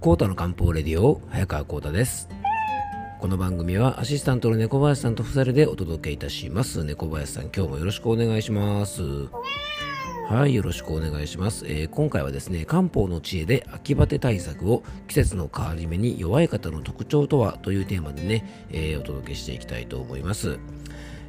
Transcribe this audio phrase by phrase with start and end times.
[0.00, 2.28] コータの漢方レディオ早川コータです。
[3.18, 6.84] この番組はアシスタントの猫林さんと二人でお届けいたします。
[6.84, 9.02] 猫林さん今日もよろしくお願いします。
[10.28, 20.58] はいよろしくお願いします、えー、今回はですね漢方の知恵で秋バテ対策を季節の変わり目に弱い方の特徴とはというテーマでね、えー、お届けしていきたいと思います。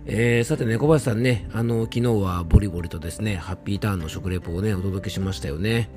[0.05, 5.89] えー、さてね、小林さんね、あの、昨日はボリボリとですね、ハッピーターンの食レポをね、お届けしましたよね。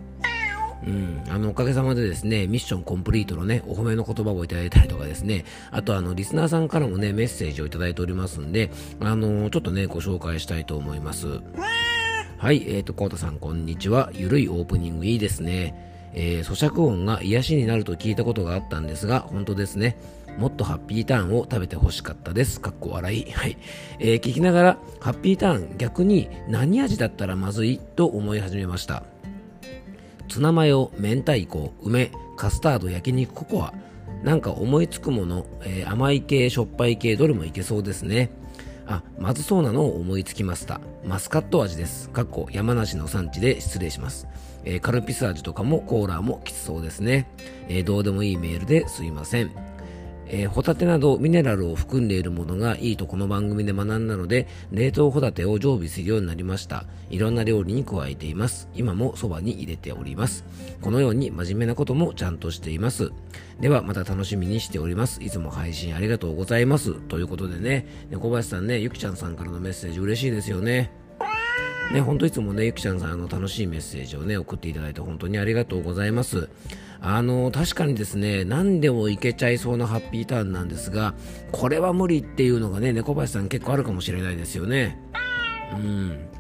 [0.84, 11.40] うん、あの、おかげさまでですね、ミッションコンプリートのね、お褒めの言葉をいただいたりとかですね、あとあの、リスナーさんからもね、メッセージをいただいておりますんで、あの、ちょっとね、ご紹介したいと思います。
[12.38, 14.10] はい、え、ー、と、コータさん、こんにちは。
[14.12, 16.10] ゆるいオープニングいいですね。
[16.14, 19.96] えー、咀嚼音が癒しになると聞いたことがあったんですが、本当ですね。
[20.38, 22.60] もっとハッピーターンを食べて欲しかったです。
[22.60, 23.30] かっこ笑い。
[23.30, 23.56] はい。
[23.98, 27.78] えー、聞きながら、ハッピーターン逆に何味だったらまずい？
[27.78, 29.04] と思い始めました。
[30.28, 33.74] ツナマヨ、明太子、梅、カスタード、焼肉、ココア。
[34.22, 38.30] なんか思いつくもの、えー、甘い系、しょっぱい系、どれもいけそうですね。
[38.86, 40.80] あ、まずそうなのを思いつきました。
[41.04, 42.10] マスカット味です。
[42.10, 44.28] かっこ山梨の産地で失礼します。
[44.64, 47.28] えー、カルピス味とかもコーラもきつそうですね。
[47.68, 49.50] えー、どうでもいいメールですいません。
[50.26, 56.84] えー、ホタテなどミネラルを含んでいるものがいいとこの番組で学んだので、冷凍ホタテを常備するようになりました。
[57.10, 58.68] いろんな料理に加えています。
[58.74, 60.44] 今もそばに入れております。
[60.80, 63.10] このように真面目なこともちゃんとしています。
[63.60, 65.22] ではまた楽しみにしております。
[65.22, 66.94] いつも配信ありがとうございます。
[66.94, 71.01] ということでね、小林さんね、ゆきちゃんさんからのメッセージ嬉しいですよね。
[71.92, 76.48] ね、ほんといつもね、ゆきちゃんさん、あの、楽しいメッセージをね、送っていただいて本当にありがとうございます。
[77.02, 81.14] あの、確かにですね、何でもいけちゃいそうなハッピーターンなんですが、
[81.50, 84.98] これは無理っていうのがね、猫林さん結構あるかもしれないですよね。
[85.72, 86.31] うん。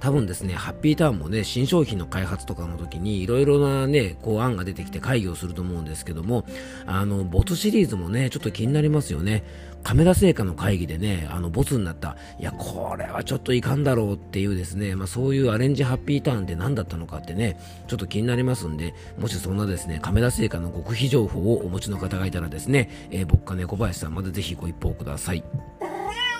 [0.00, 6.44] 多分ですね、ハッピーターンもね、新商品の開発とかの時に、いろいろなね、こう案が出てきて会議をすると思うんですけども、
[6.86, 9.44] あの、ボツシリーズもね、ちょっと気になりますよね。
[9.86, 17.56] 亀田製菓の会議でね、あの、ボツになった、いや、これはちょっといかんだろうっていうですね、まあそういうアレンジハッピーターンって何だったのかってね、
[17.86, 25.44] ちょっと気になりますんで、もしそんなですね、亀田製菓の極秘情報をお持ちの方がいたらですね、えー、僕か猫林さんまでぜひご一報ください。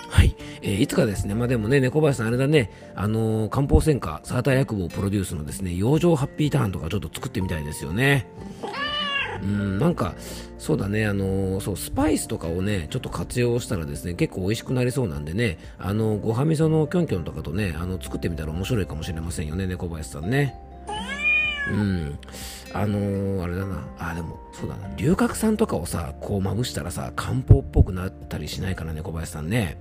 [0.08, 0.36] はい。
[0.62, 8.28] えー、いつかですね、まあでもね、猫林さんあれだね、あのー、漢方専科、サーター薬房プロデュースのですね、養生ハッピーターンとかちょっと作ってみたいですよね。
[9.42, 10.14] うん、なんか、
[10.58, 20.54] そうだね、あのー、そう、スパイスとかをね、ちょっと活用したらですね、結構美味しくなりそうなんでね、あの、ごはみそのキョンキョンとかとね、あの、作ってみたら面白いかもしれませんよね、猫林さんね。
[21.70, 22.18] うん。
[22.72, 23.86] あのー、あれだな。
[23.98, 24.88] あ、でも、そうだな。
[24.96, 29.78] 龍角散とかをさ、こうまぶしたらさ、漢方っぽくなったりしないかな、猫林さんね。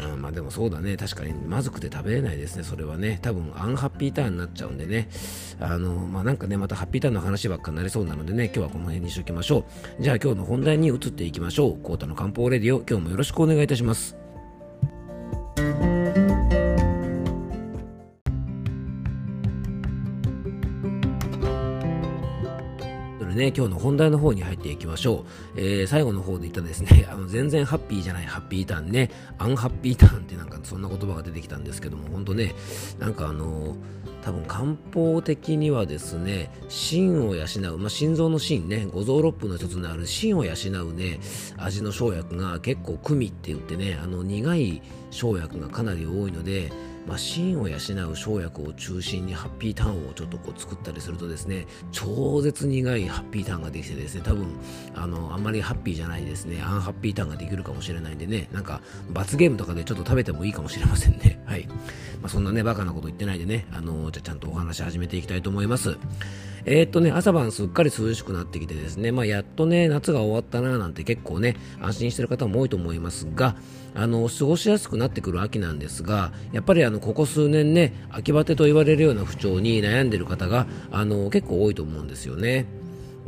[0.00, 0.96] うん、まあでもそうだね。
[0.96, 2.62] 確かにまずくて食べれないですね。
[2.62, 3.18] それはね。
[3.22, 5.08] 多分アンハッピーターンになっちゃうんでね。
[5.60, 9.64] あの、まあなんかね、またハッピーターンの話ばっかになりそうなのでね、今日はこの辺にしときましょ
[9.98, 10.02] う。
[10.02, 11.78] じゃあ今日の本題に移っていきましょう。
[11.82, 14.27] コータの漢方レディオ、今日もよろしくお願いいたします。
[23.38, 25.24] ね、今日の本題の方に入っていきましょ
[25.56, 25.60] う。
[25.60, 32.54] えー、最後の方で言ったですね、 あの、全然ハッピーじゃないハッピーターンね、アンハッピーターンってなんかそんな言葉が出てきたんですけども、本当ね、
[32.98, 33.76] なんかあの
[34.22, 37.44] 多分漢方的にはですね、心を養
[37.74, 40.52] う、まあ、心臓の心ね、五臓六腑の一つにある心を養
[40.84, 41.20] うね、
[41.56, 46.70] 味の生薬が結構組って言ってね、あの苦い生薬がかなり多いので、
[47.08, 54.46] まあ、心を養う生薬を中心にハッピーターンをちょっとこう作ったりするとですね超絶苦いハッピーターンができてですね多分
[54.94, 56.60] あのあんまりハッピーじゃないですね。
[56.62, 61.42] アンハッピーターンができるかもしれないんでねなんか罰ゲームとかでちょっと食べてもいいかもしれませんね。
[61.46, 61.66] はい、
[62.20, 65.96] まあ、そんなねバカなこと言ってないでねあのじゃちゃんとお話し始めていきたいと思います。
[66.70, 73.56] えー、っとね、朝晩すっかり涼しくなってきてですね、まあ、やっとね、夏が終わったななんて結構ね、安心してる方も多いと思いますが、
[73.94, 82.66] あの、過ごしやすくなってくる秋なんですが、やっぱりあの、ここ数年ね、秋バテと言われるような不調に悩んでる方が、あの、結構多いと思うんですよね。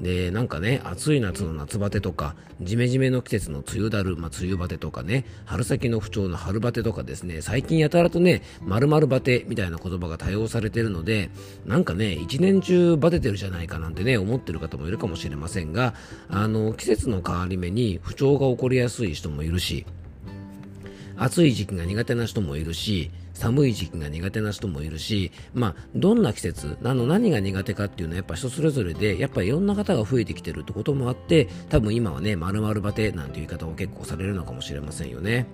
[0.01, 11.31] で、なんかね、暑い夏の夏バテとか、ジメジメの季節の梅雨だる、まあ、梅雨バテとかね、春先の不調の春バテとかですね、最近やたらとね、〇〇バテみたいな言葉が多用されてるので、
[11.67, 15.95] なんかね、一年中バテてるじゃないかなんてね、思ってる方もいるかもしれませんが、
[16.31, 19.85] あの、季節の変わり目に不調が起こりやすい人もいるし、
[21.19, 35.47] 暑い時期が苦手な人もいるし、寒い時期が苦手な人もいるし、まあ、どんな季節、あの何が苦手かっていうのはやっぱ人それぞれで、やっぱいろんな方が増えてきてるってこともあって、多分今はね、丸々バテなんていう言い方を結構されるのかもしれませんよね。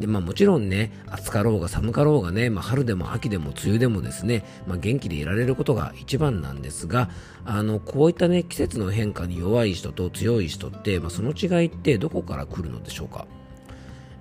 [0.00, 7.08] でまあ、もちろんね、暑かろうが寒かろうがね、まあ、春でも秋でも梅雨でもですね、まあ、元気でいられることが一番なんですが、
[7.46, 13.26] あのこういったね、季節の変化に弱い人と強い人って、まあ、その違いってどこから来るのでしょうか？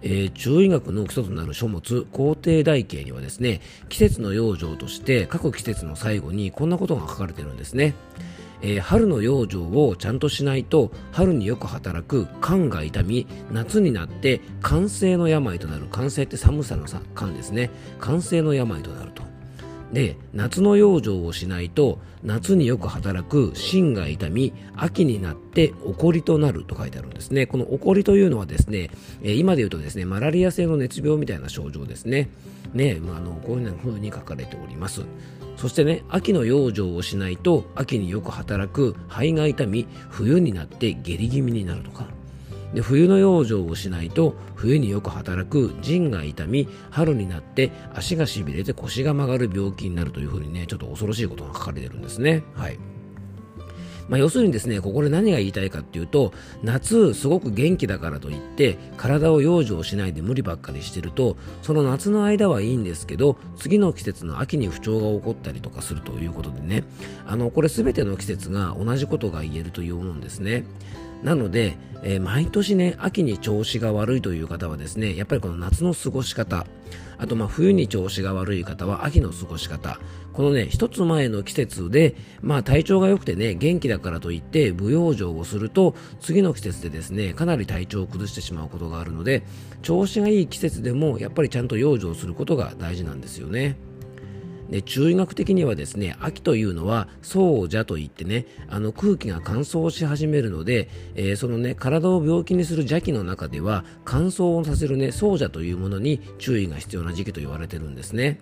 [0.04, 7.96] えー、中医学の基礎となる書物、皇帝台形にはですね、季節の養生として各季節の最後にこんなことが書かれてるんですね。
[8.62, 15.88] えー、春の養生をちゃんとしないと春によく働く肝が痛み夏になって肝性の病となる。
[15.92, 16.86] 肝性って寒さの
[17.16, 17.70] 肝ですね。
[18.02, 19.33] 肝性の病となると。
[19.94, 27.46] で夏の養生をしないと夏によく働く心が痛み秋になって怒りとなると書いてあるんですね。
[27.46, 28.90] この怒りというのはですね、
[29.22, 32.30] え、今で言うとですねマラリア性の熱病みたいな症状ですね。
[32.74, 35.04] ね、まあ、あのこういう風に書かれております。
[35.58, 42.08] そしてね秋の養生をしないと秋によく働く肺が痛み冬になって下痢気味になるとか。
[42.74, 52.80] で冬の養生をしないと冬によく働く腎が痛み春になって足がしびれて腰が曲がる病気になるというふうにねちょっと恐ろしいことが書かれてるんですねはい
[54.10, 66.84] まあ、要するにですね、ここで何が言いたいかっていうと、夏すごく元気だからといって、体を養生しないで無理ばっかりしてると、その夏の間はいいんですけど、次の季節の秋に不調が起こったりとかするということでね、
[67.26, 70.66] あの、これ全ての季節が同じことが言えるというもんですね。
[71.24, 76.68] なので、えー、毎年ね、秋に調子が悪いという方はですね、やっぱりこの夏の過ごし方、
[77.18, 80.00] あとまあ冬に調子が悪い方は秋の過ごし方、
[80.34, 89.44] このね、一つ前の季節で、まあ体調が良くてね、元気だからといって舞養生をすると、次の季節でですね、かなり体調を崩してしまうことがあるので、
[89.82, 93.78] 調子がいい季節でもやっぱりちゃんと養生することが大事なんですよね。
[94.74, 108.40] で中医学的にはですね秋というのは燥邪といってねあの空気が乾燥し始めるので、えー、そのね体を病気にする邪気の中では乾燥をさせるね燥邪というものに注意が必要な時期と言われてるんですね。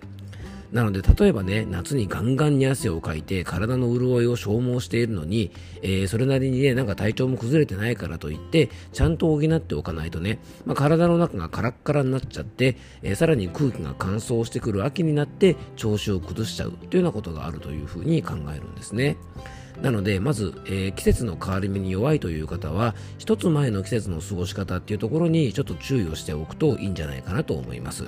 [0.72, 5.52] なので、例えばね、夏にガンガンに汗をかいて、体の潤いを消耗しているのに、
[5.82, 19.18] えー、それなりにね、なんか体調も崩れてないからといって、ちゃんと補っておかないとね、まあ、体の中がカラッカラになっちゃって、えー、さらに空気が乾燥してくる秋になって、調子を崩しちゃうというようなことがあるというふうに考えるんですね。
[19.82, 28.06] なので、まず、えー、季節の変わり目に弱いという方は、一つ前の季節の過ごし方っていうところにちょっと注意をしておくといいんじゃないかなと思います。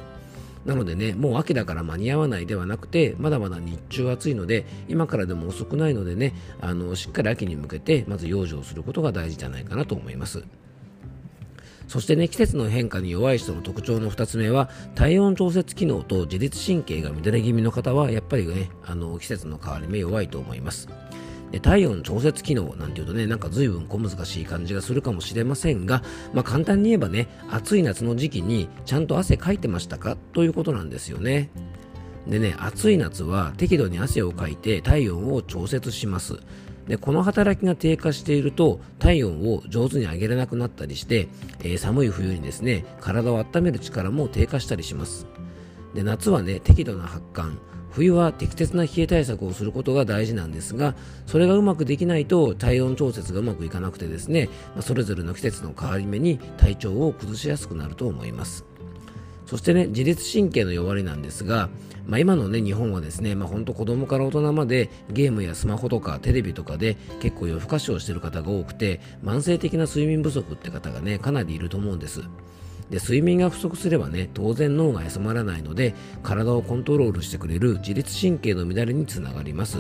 [0.65, 10.45] なのでね、もう秋だから間に合わないではなくて、まだまだ日中暑いので、今からでも遅くないのでね、あのしっかり秋に向けて、まず養生することが大事じゃないかなと思います。
[11.87, 20.89] そしてね、季節の変化に弱い人の特徴の2つ目は、体温調節機能と自律神経が乱れ気味の方は、やっぱりね、あの季節の変わり目弱いと思います。
[21.63, 26.03] 体温調節機能なんていうとね、なんか随分小難しい感じがするかもしれませんが、
[26.33, 30.17] まあ、簡単に言えばね、暑い夏の時期にちゃんと汗かいてましたか？
[30.33, 31.51] ということなんですよね。
[32.27, 36.39] でね、暑い夏は適度に汗をかいて体温を調節します。
[36.89, 41.29] でこの働きが低下していると体温を上手に上げれなくなったりして、
[41.61, 45.27] えー、寒い冬にですね体を温める力も低下したりします
[45.95, 47.59] で夏はね適度な発汗。
[47.95, 50.97] 冬は適切な冷え対策をすることが大事なんですが
[51.27, 58.65] それがうまくできないと体温調節がうまくいかなくてですね、まあ、それぞれの季節の変わり目に体調を崩しやすくなると思います。
[59.47, 61.69] そしてね自律神経の弱りなんですが、
[62.07, 72.23] まあ、今のね日本はですね、まあ、本当子供から大人までゲームやスマホとかテレビとかで結構夜更かしをしている方が多くて慢性的な睡眠不足って方がねかなりいると思うんです。
[72.91, 79.79] で睡眠が不足すればね当然脳が休まらないので体をコントロールしてくれる自律神経の乱れにつながります。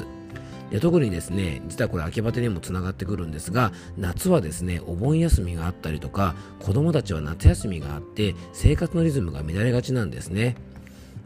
[0.70, 10.56] で特にですね実はこれ秋バテにもつながってくるんですが夏はですねお盆休みがあったりとか子供たちは夏休みがあって生活のリズムが乱れがちなんですね。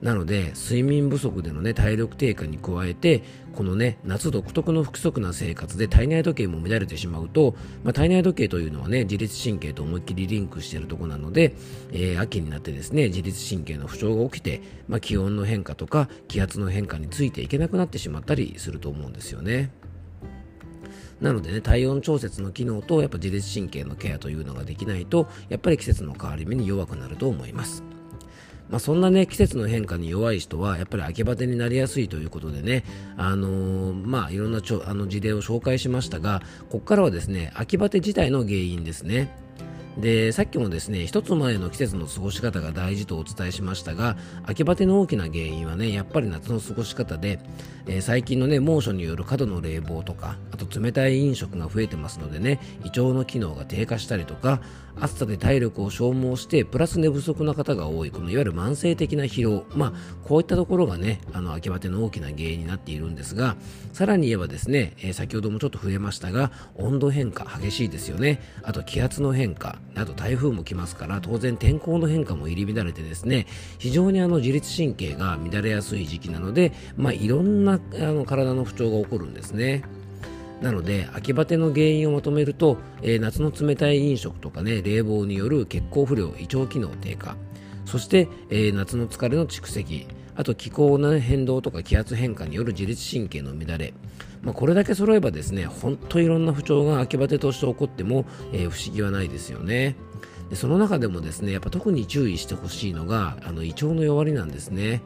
[0.02, 3.22] なので睡眠不足での、ね、体力低下に加えて
[3.54, 11.54] この、ね、夏独特の不規則な生活で体内時計も乱れてしまうと、まあ、体内時計というのは、ね、自律神経と思いっきりリンクしているところなので、
[11.90, 19.70] えー、秋になってですね自律神経の不調が起きて、まあ、気温の変化とか気圧の変化についていけなくなってしまったりすると思うんですよね。
[21.20, 27.82] なのでね、体温調節の機能とやっぱ自律神経のケアというのができないと、やっぱり季節の変わり目に弱くなると思います。
[28.70, 32.84] まあ、そんなね季節の変化に弱い人はやっぱり秋バテになりやすいということでね、
[33.16, 39.47] あのー、まあ、いろんなちょあの事例を紹介しましたがここからはですね秋バテ自体の原因ですね。
[40.00, 47.40] でさっきもですね一つ前の季節の過ごし方が大事とお伝えしましたが秋バテの大きな原因はねやっぱり夏の過ごし方で、
[47.86, 54.60] えー、最近のね猛暑による過度の冷房とかあと冷たい飲食が増えてますのでね胃腸の機能が低下したりとか
[55.00, 59.92] 暑さで体力を消耗してプラス寝不足な方が多いこのいわゆる慢性的な疲労まあ
[60.24, 63.56] こういったところがねあの秋バテの大きな原因になっているんですが
[63.92, 68.40] さらに言えばですね、えー、先ほどもちょっと触れましたが温度変化激しいですよね。
[68.62, 73.46] あと気圧の変化あと台風も来ますから当然天候の変化も入り乱れてですね
[73.78, 79.82] 非常にあの自律神経が乱れやすい時期なので、まあ、いろんなあの体の不調が起こるんですね。
[80.60, 87.36] なので秋バテの原因をまとめると、えー、夏の冷たい飲食とかね冷房による血行不良胃腸機能低下
[87.86, 93.92] そして、えー、夏の疲れの蓄積あと気候の変動とか気圧変化による自律神経の乱れ、
[94.40, 99.96] まあ、これだけ揃えばですね本当いろんな不調が秋バテとして起こっても、えー、不思議はないですよね。
[100.48, 105.02] でその中でもですねやっぱ特に注意してほしいのがあの胃腸の弱りなんですね。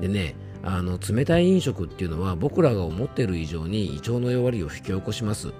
[0.00, 5.52] でねあの冷たい飲食っていうのは僕らが思っている以上に胃腸の弱りを引き起こします。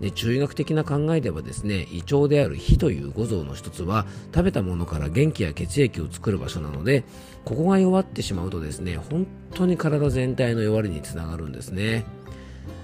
[0.00, 7.04] で中医学的な考えではですね胃腸である火という五臓の一つは食べたものから元気や血液を作る場所なので
[7.44, 12.04] ここが弱ってしまうとですね本当に体全体の弱りにつながるんですね。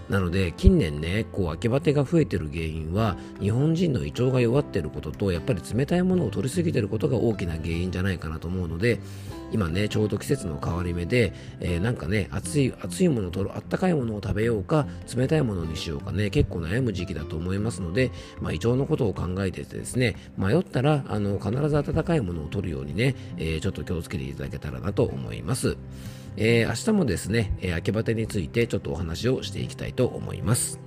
[0.09, 9.01] なので近年ねこう秋バテが増えてる原因は日本人の胃腸が弱っていることとやっぱり冷たいものを取りすぎていることが大きな原因じゃないかなと思うので
[9.53, 18.11] 今ねちょうど季節の変わり目で、えー、なんかね熱い熱いものを取るあったかいものを食べようか冷たいものにしようかね結構悩む時期だと思いますので、
[18.41, 25.77] まあ、胃腸のことを考えててですね迷ったらあの必ず温かいものを取るようにね、えー、ちょっと気をつけていただけたらなと思います。
[26.37, 30.81] えー、明日もですね、えー、秋バテについてちょっとお話をしていきたいと思います。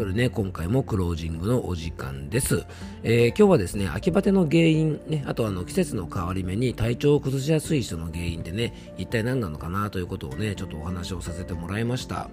[0.00, 2.64] というね、今回もクロージングのお時間です。
[3.02, 12.30] えー、今日はですね、秋バテの原因、ね、あとあの季節の変わり目に体調を崩しやすい人の原因ってね、一体何なのかなということをね、ちょっとお話をさせてもらいました。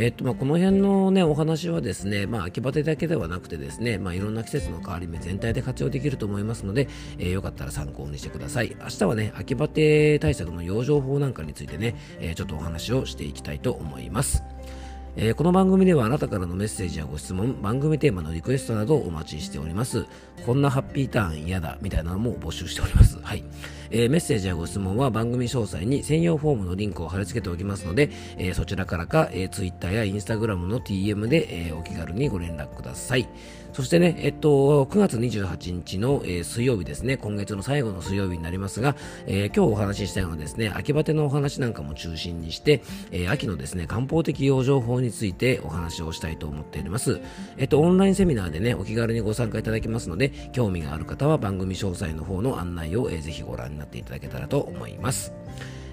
[0.00, 6.86] えー、っとまあ、この辺の、ね、お話はですね、まあ、秋バテだけではなくてですね、まあ、いろんな季節の変わり目全体で活用できると思いますので、
[7.18, 8.76] えー、よかったら参考にしてください。
[8.80, 14.44] 明日はね、秋バテ対策の養生法なんかについてね、えー、ちょっとお話をしていきたいと思います。
[15.20, 20.06] えー、この番組ではあなたからのメッセージやご質問、番組テーマのリクエストなどをお待ちしております。
[20.46, 23.18] こんなハッピーターン嫌だみたいなのも募集しております。
[23.20, 23.42] はい。
[23.90, 33.28] えー、メッセージやご質問は番組詳細に専用フォームのリンクを貼り付けておきますので、えー、そちらからか、え、Twitter や Instagram の TM で、え、お気軽にご連絡ください。
[33.72, 38.96] そしてね、えっと、9月28日の、えー、水曜日ですね、今月の最後の水曜日になりますが、
[39.26, 47.20] えー、今日お話ししたいのはですね、秋バテのお話なんかも中心にして、えー、秋のですね、漢方的養生法についてお話をしたいと思っております。
[47.56, 55.32] えっと、オンラインセミナーでね、お気軽にご参加いただけますので、興味がある方は番組詳細の方の案内を、えー、ぜひご覧になっていただけたらと思います。